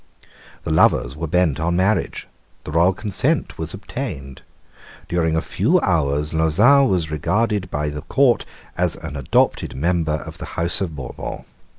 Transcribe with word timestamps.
The 0.63 0.71
lovers 0.71 1.15
were 1.15 1.27
bent 1.27 1.59
on 1.59 1.75
marriage. 1.75 2.27
The 2.63 2.71
royal 2.71 2.91
consent 2.91 3.59
was 3.59 3.71
obtained. 3.71 4.41
During 5.07 5.35
a 5.35 5.41
few 5.43 5.79
hours 5.81 6.33
Lauzun 6.33 6.87
was 6.89 7.11
regarded 7.11 7.69
by 7.69 7.89
the 7.89 8.01
court 8.01 8.43
as 8.75 8.95
an 8.95 9.15
adopted 9.15 9.75
member 9.75 10.13
of 10.15 10.39
the 10.39 10.45
house 10.57 10.81
of 10.81 10.95
Bourbon. 10.95 11.43